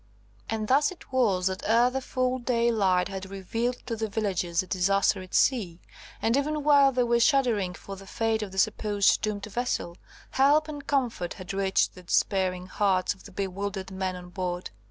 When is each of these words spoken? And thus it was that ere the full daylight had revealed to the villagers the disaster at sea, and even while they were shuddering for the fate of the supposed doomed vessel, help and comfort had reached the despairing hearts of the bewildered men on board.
And 0.49 0.67
thus 0.67 0.89
it 0.91 1.11
was 1.13 1.45
that 1.45 1.61
ere 1.63 1.91
the 1.91 2.01
full 2.01 2.39
daylight 2.39 3.07
had 3.07 3.29
revealed 3.29 3.75
to 3.85 3.95
the 3.95 4.09
villagers 4.09 4.61
the 4.61 4.65
disaster 4.65 5.21
at 5.21 5.35
sea, 5.35 5.79
and 6.23 6.35
even 6.35 6.63
while 6.63 6.91
they 6.91 7.03
were 7.03 7.19
shuddering 7.19 7.75
for 7.75 7.95
the 7.95 8.07
fate 8.07 8.41
of 8.41 8.51
the 8.51 8.57
supposed 8.57 9.21
doomed 9.21 9.45
vessel, 9.45 9.97
help 10.31 10.67
and 10.67 10.87
comfort 10.87 11.35
had 11.35 11.53
reached 11.53 11.93
the 11.93 12.01
despairing 12.01 12.65
hearts 12.65 13.13
of 13.13 13.25
the 13.25 13.31
bewildered 13.31 13.91
men 13.91 14.15
on 14.15 14.29
board. 14.29 14.71